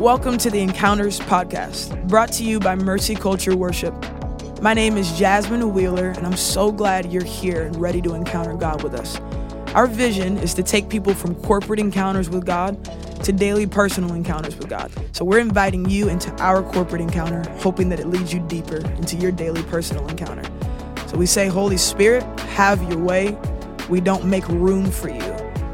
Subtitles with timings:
[0.00, 3.94] Welcome to the Encounters Podcast, brought to you by Mercy Culture Worship.
[4.60, 8.54] My name is Jasmine Wheeler, and I'm so glad you're here and ready to encounter
[8.58, 9.18] God with us.
[9.74, 12.78] Our vision is to take people from corporate encounters with God
[13.24, 14.92] to daily personal encounters with God.
[15.12, 19.16] So we're inviting you into our corporate encounter, hoping that it leads you deeper into
[19.16, 20.44] your daily personal encounter.
[21.06, 23.34] So we say, Holy Spirit, have your way.
[23.88, 25.22] We don't make room for you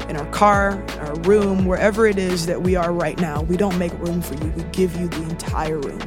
[0.07, 3.41] in our car, in room, wherever it is that we are right now.
[3.43, 4.51] We don't make room for you.
[4.51, 6.01] We give you the entire room.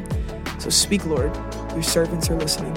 [0.58, 1.34] So speak, Lord.
[1.72, 2.74] Your servants are listening.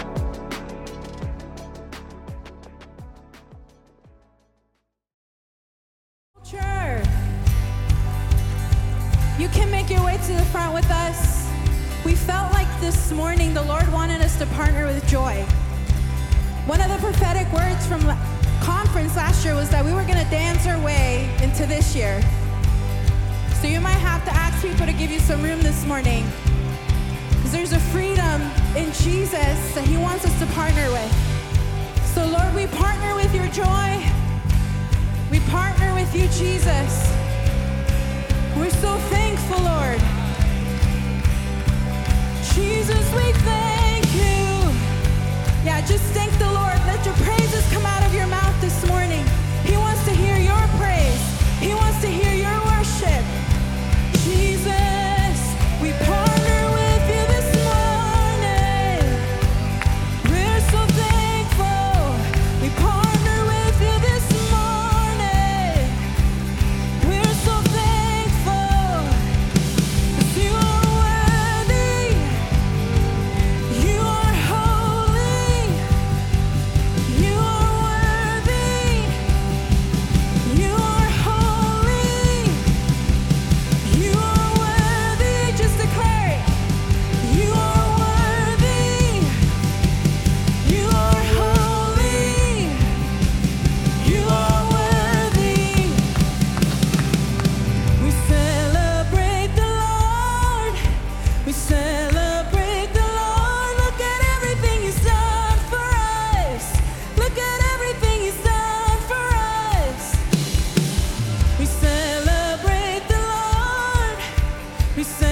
[114.99, 115.28] He said,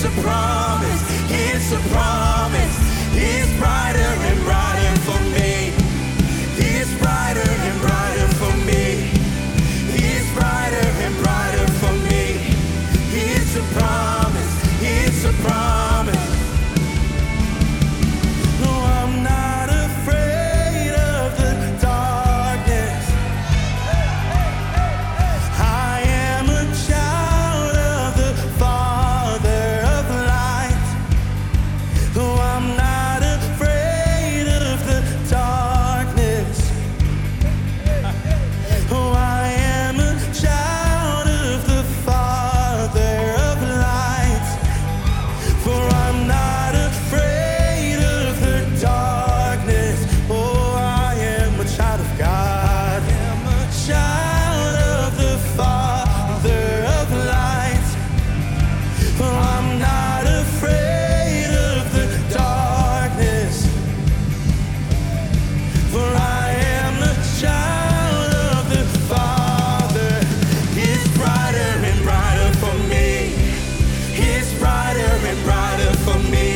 [0.00, 1.02] It's a promise.
[1.28, 2.67] It's a promise.
[75.44, 76.47] brighter for me.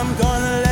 [0.00, 0.69] I'm gonna let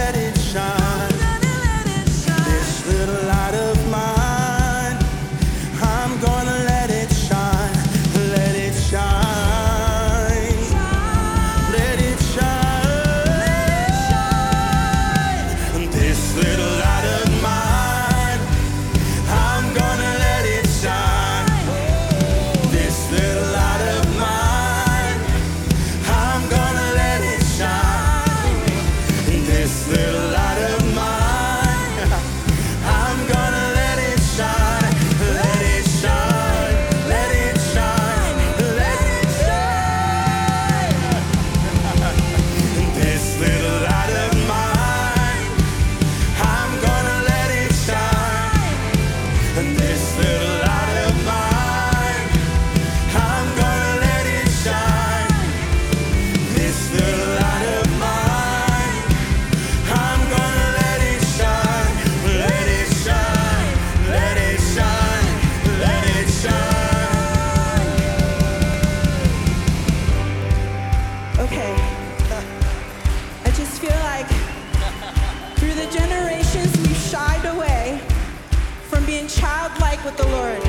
[80.08, 80.62] with the Lord.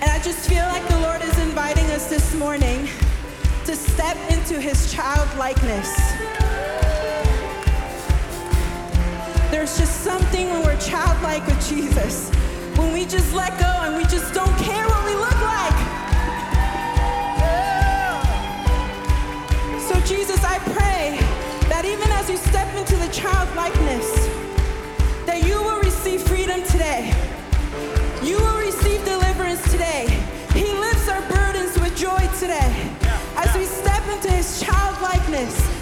[0.00, 2.88] And I just feel like the Lord is inviting us this morning
[3.66, 5.90] to step into his childlikeness.
[9.50, 12.30] There's just something when we're childlike with Jesus,
[12.76, 15.78] when we just let go and we just don't care what we look like.
[19.86, 21.18] So, Jesus, I pray
[21.68, 24.13] that even as you step into the childlikeness,
[33.56, 35.73] we step into his childlikeness.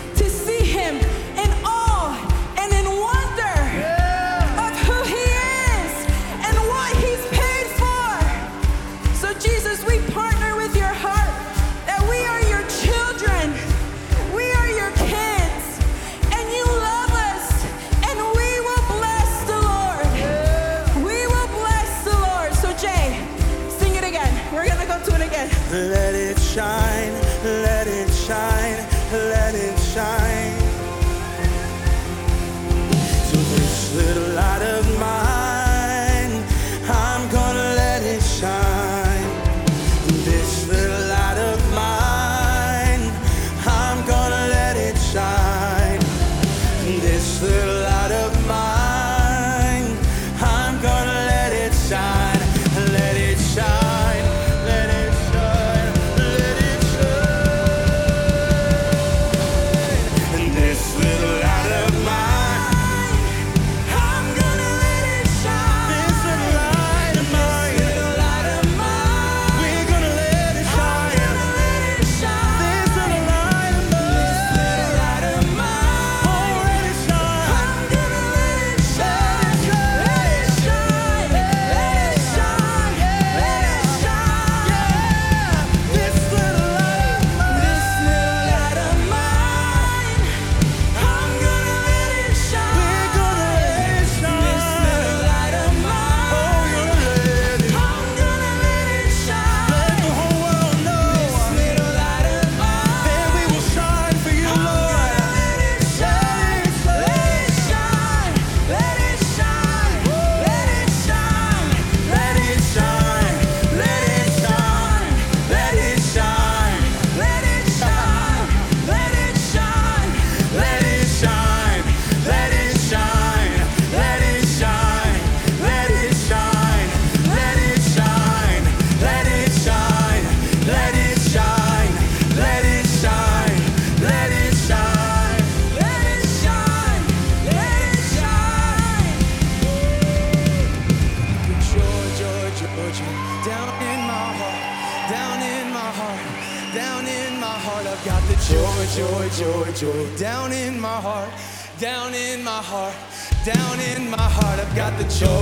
[154.83, 155.42] got the choice.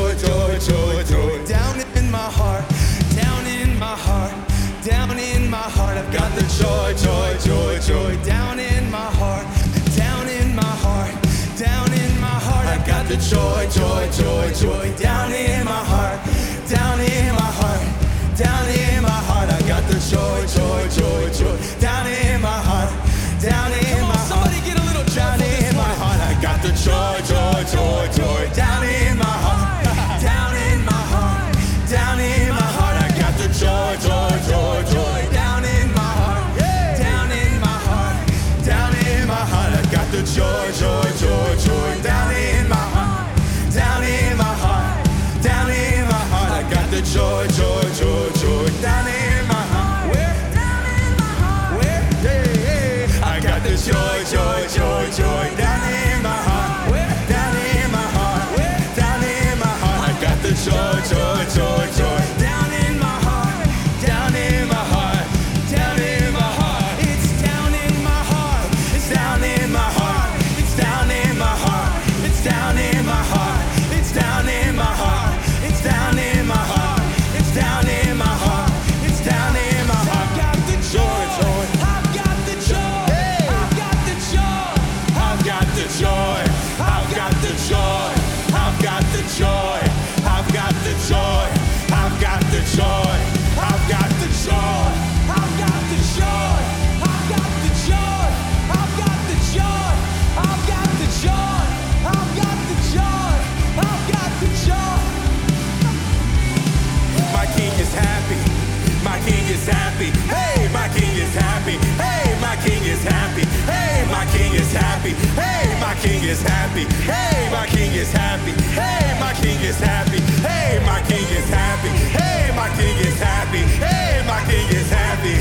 [116.30, 116.84] Is happy.
[117.02, 118.52] Hey, my king is happy.
[118.78, 120.20] Hey, my king is happy.
[120.46, 121.90] Hey, my king is happy.
[122.14, 123.62] Hey, my king is happy.
[123.82, 125.34] Hey, my king is happy.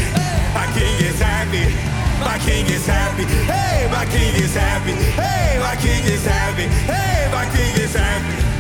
[0.57, 1.65] My king is happy.
[2.25, 3.25] My king is happy.
[3.45, 4.93] Hey, my king is happy.
[5.13, 6.65] Hey, my king is happy.
[6.89, 8.58] Hey, my king is happy.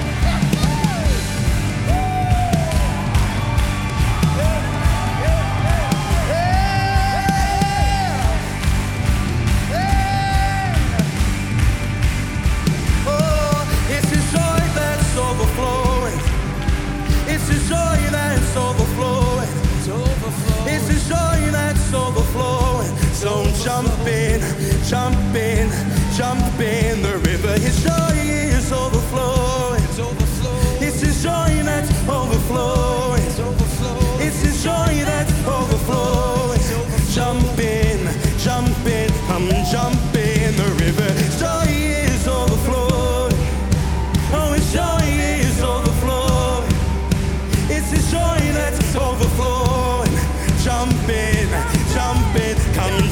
[23.19, 24.39] So jump in,
[24.85, 25.69] jump in,
[26.15, 27.51] jump in the river.
[27.59, 29.83] His joy is overflowing.
[30.81, 33.21] It's His joy that's overflowing.
[34.25, 36.61] It's His joy that's overflowing.
[37.11, 38.07] Jump in,
[38.39, 40.08] jump in, come jump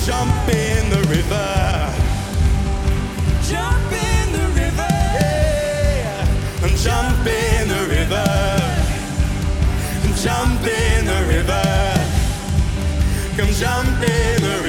[0.08, 1.94] jump in the river.
[3.44, 4.94] Jump in the river.
[5.20, 6.24] Yeah.
[6.78, 8.28] Jump in the river.
[10.24, 11.68] Jump in the river.
[13.36, 14.67] Come jump in the river.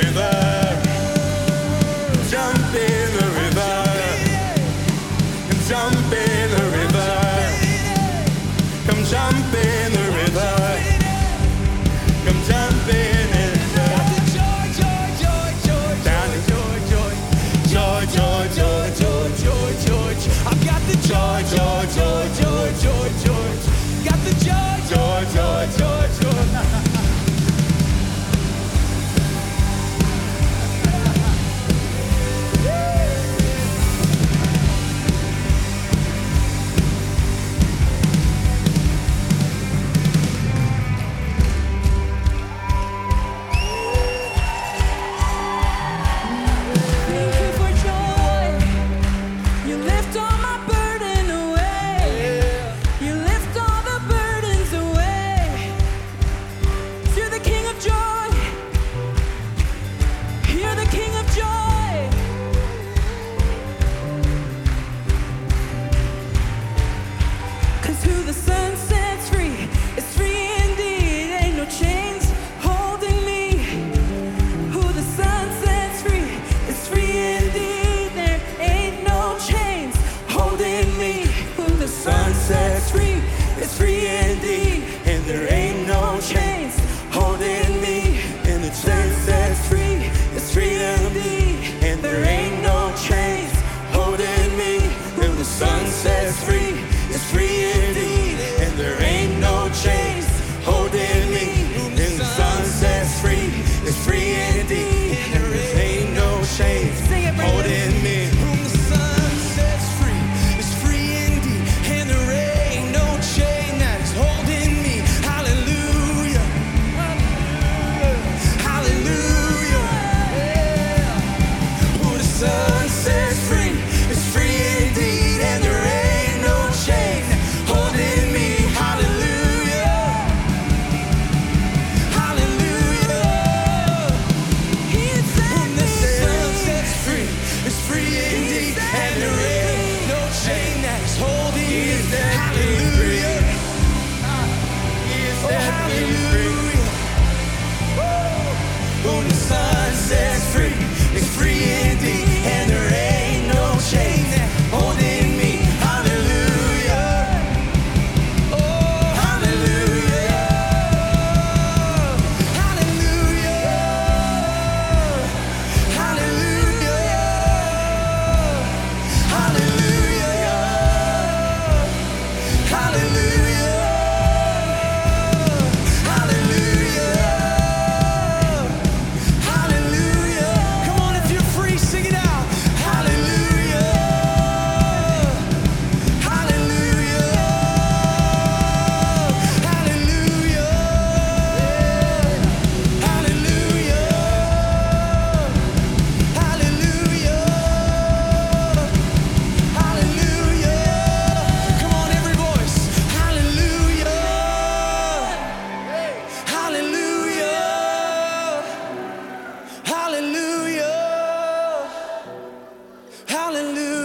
[213.29, 213.98] Hallelujah.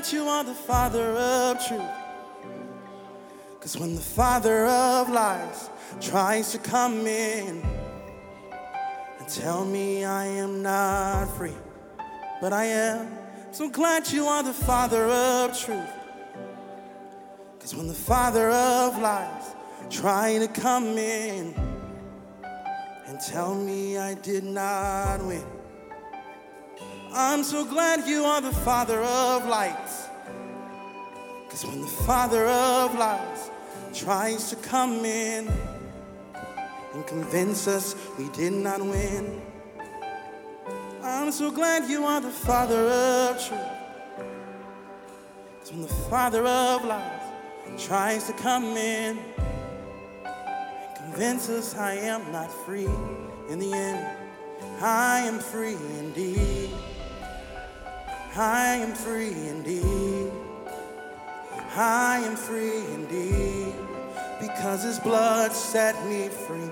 [0.00, 1.82] Glad you are the Father of truth.
[3.60, 5.68] Cause when the Father of lies
[6.00, 7.62] tries to come in
[9.18, 11.52] and tell me I am not free,
[12.40, 13.08] but I am
[13.50, 15.92] so glad you are the Father of truth.
[17.58, 19.54] Cause when the Father of lies
[19.90, 21.54] try to come in
[23.04, 25.59] and tell me I did not win.
[27.12, 30.06] I'm so glad you are the Father of lights.
[31.48, 33.50] Cause when the Father of lies
[33.92, 35.50] tries to come in
[36.94, 39.42] and convince us we did not win,
[41.02, 43.60] I'm so glad you are the Father of truth.
[45.58, 47.22] Cause when the Father of lies
[47.76, 49.18] tries to come in
[50.24, 52.86] and convince us I am not free
[53.48, 54.16] in the end,
[54.80, 56.49] I am free indeed.
[58.36, 60.30] I am free indeed.
[61.74, 63.74] I am free indeed.
[64.40, 66.70] Because his blood set me free.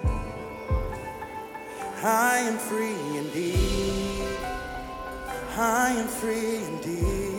[2.03, 4.23] I am free indeed.
[5.57, 7.35] I am free indeed.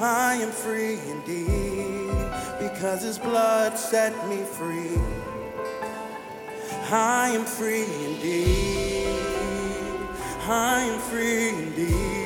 [0.00, 2.10] I am free indeed.
[2.58, 4.98] Because his blood set me free.
[6.90, 9.06] I am free indeed.
[10.48, 12.25] I am free indeed.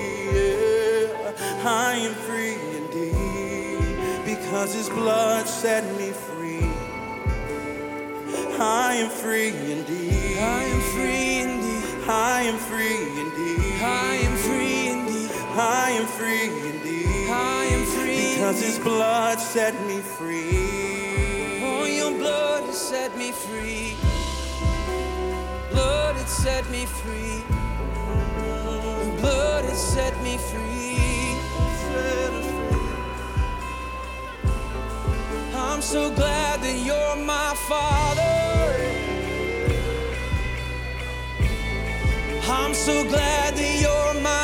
[1.62, 4.24] I am free indeed.
[4.24, 6.64] Because his blood set me free.
[8.58, 10.38] I am free indeed.
[10.38, 12.08] I am free indeed.
[12.08, 13.82] I am free indeed.
[13.82, 15.30] I am free indeed.
[15.52, 17.28] I am free indeed.
[17.28, 21.60] I am free Because his blood set me free.
[21.62, 23.96] Oh, your blood has set me free.
[25.70, 27.44] Blood has set me free.
[29.20, 31.29] Blood has set me free.
[35.54, 38.30] I'm so glad that you're my father.
[42.52, 44.39] I'm so glad that you're my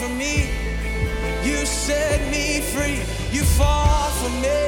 [0.00, 0.48] for me.
[1.44, 3.00] You set me free.
[3.36, 4.60] You fought for me.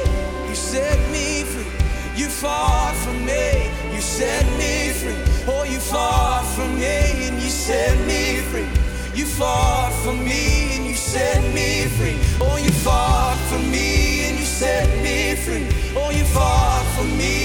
[0.49, 1.73] You set me free.
[2.21, 3.71] You fought for me.
[3.95, 5.17] You set me free.
[5.49, 8.69] Oh, you fought for me and you set me free.
[9.15, 12.19] You fought for me and you set me free.
[12.39, 15.67] Oh, you fought for me and you set me free.
[15.97, 17.42] Oh, you fought for me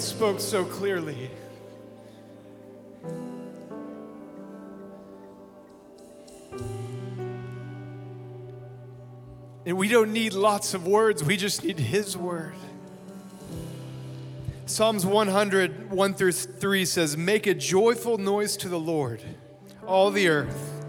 [0.00, 1.30] Spoke so clearly.
[9.66, 12.54] And we don't need lots of words, we just need His word.
[14.66, 19.22] Psalms 100, 1 through 3 says, Make a joyful noise to the Lord,
[19.86, 20.84] all the earth.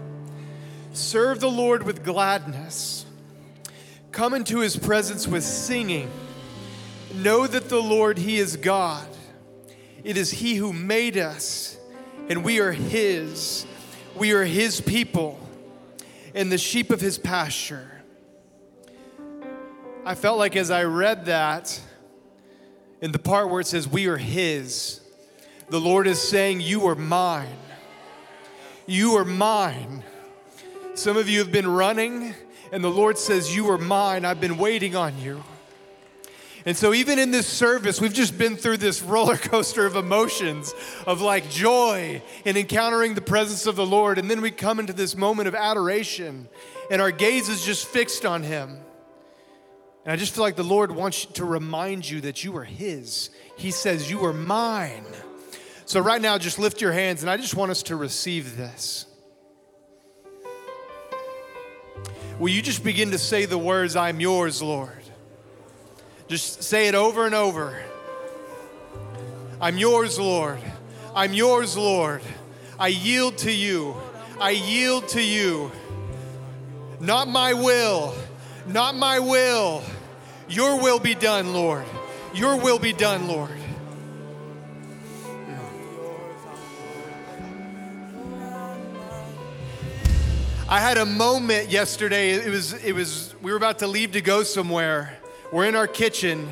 [0.92, 3.04] Serve the Lord with gladness.
[4.12, 6.10] Come into his presence with singing.
[7.14, 9.06] Know that the Lord, he is God.
[10.04, 11.76] It is he who made us,
[12.28, 13.66] and we are his.
[14.14, 15.40] We are his people
[16.34, 17.90] and the sheep of his pasture.
[20.04, 21.80] I felt like as I read that,
[23.00, 25.00] in the part where it says, We are His,
[25.68, 27.58] the Lord is saying, You are mine.
[28.86, 30.04] You are mine.
[30.94, 32.34] Some of you have been running,
[32.72, 34.24] and the Lord says, You are mine.
[34.24, 35.42] I've been waiting on you.
[36.66, 40.74] And so, even in this service, we've just been through this roller coaster of emotions
[41.06, 44.18] of like joy and encountering the presence of the Lord.
[44.18, 46.48] And then we come into this moment of adoration,
[46.90, 48.80] and our gaze is just fixed on Him.
[50.04, 53.30] And I just feel like the Lord wants to remind you that you are His.
[53.56, 55.06] He says, You are mine.
[55.84, 59.06] So, right now, just lift your hands, and I just want us to receive this.
[62.40, 65.05] Will you just begin to say the words, I'm yours, Lord?
[66.28, 67.80] Just say it over and over.
[69.60, 70.60] I'm yours, Lord.
[71.14, 72.22] I'm yours, Lord.
[72.78, 73.96] I yield to you.
[74.40, 75.70] I yield to you.
[77.00, 78.14] Not my will,
[78.66, 79.82] not my will
[80.48, 81.84] your will be done, Lord.
[82.32, 83.50] Your will be done, Lord.
[90.68, 92.32] I had a moment yesterday.
[92.32, 95.15] It was, it was, we were about to leave to go somewhere.
[95.52, 96.48] We're in our kitchen.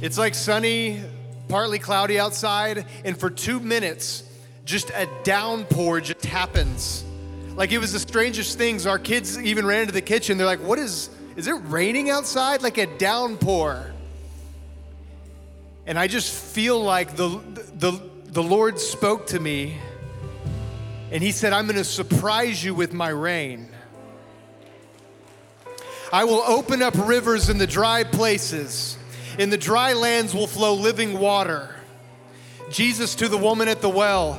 [0.00, 1.02] It's like sunny,
[1.48, 2.86] partly cloudy outside.
[3.04, 4.22] And for two minutes,
[4.64, 7.04] just a downpour just happens.
[7.56, 8.86] Like it was the strangest things.
[8.86, 10.38] Our kids even ran into the kitchen.
[10.38, 12.62] They're like, what is, is it raining outside?
[12.62, 13.92] Like a downpour.
[15.86, 17.40] And I just feel like the,
[17.74, 19.78] the, the Lord spoke to me
[21.10, 23.68] and He said, I'm going to surprise you with my rain.
[26.12, 28.96] I will open up rivers in the dry places.
[29.38, 31.74] In the dry lands will flow living water.
[32.70, 34.38] Jesus to the woman at the well.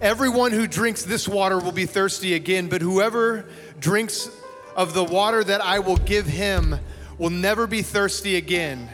[0.00, 3.46] Everyone who drinks this water will be thirsty again, but whoever
[3.80, 4.30] drinks
[4.76, 6.78] of the water that I will give him
[7.18, 8.88] will never be thirsty again.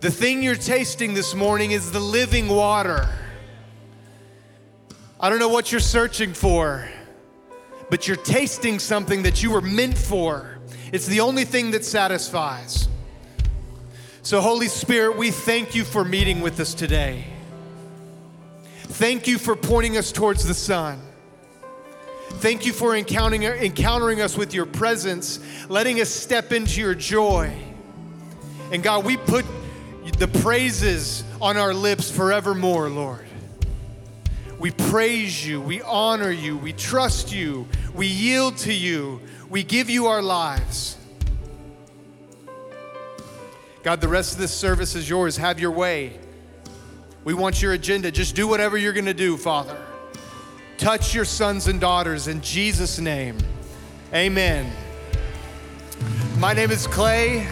[0.00, 3.08] The thing you're tasting this morning is the living water.
[5.20, 6.88] I don't know what you're searching for,
[7.90, 10.58] but you're tasting something that you were meant for.
[10.92, 12.88] It's the only thing that satisfies.
[14.22, 17.24] So, Holy Spirit, we thank you for meeting with us today.
[18.82, 21.00] Thank you for pointing us towards the Son.
[22.30, 27.52] Thank you for encountering, encountering us with your presence, letting us step into your joy.
[28.70, 29.46] And God, we put
[30.18, 33.27] the praises on our lips forevermore, Lord.
[34.58, 39.88] We praise you, we honor you, we trust you, we yield to you, we give
[39.88, 40.96] you our lives.
[43.84, 45.36] God, the rest of this service is yours.
[45.36, 46.18] Have your way.
[47.24, 48.10] We want your agenda.
[48.10, 49.76] Just do whatever you're going to do, Father.
[50.76, 53.38] Touch your sons and daughters in Jesus' name.
[54.12, 54.72] Amen.
[56.38, 57.48] My name is Clay.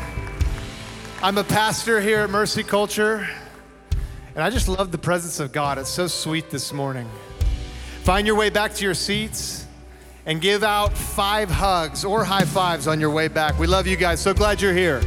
[1.22, 3.28] I'm a pastor here at Mercy Culture.
[4.36, 5.78] And I just love the presence of God.
[5.78, 7.08] It's so sweet this morning.
[8.02, 9.66] Find your way back to your seats
[10.26, 13.58] and give out five hugs or high fives on your way back.
[13.58, 14.20] We love you guys.
[14.20, 15.00] So glad you're here.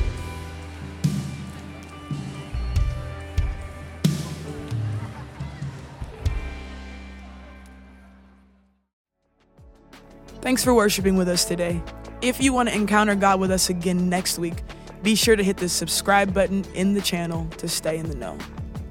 [10.42, 11.84] Thanks for worshiping with us today.
[12.24, 14.64] If you want to encounter God with us again next week,
[15.04, 18.36] be sure to hit the subscribe button in the channel to stay in the know.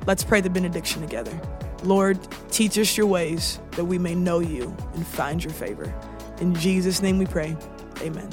[0.09, 1.38] Let's pray the benediction together.
[1.84, 2.18] Lord,
[2.50, 5.94] teach us your ways that we may know you and find your favor.
[6.40, 7.54] In Jesus' name we pray.
[8.00, 8.30] Amen.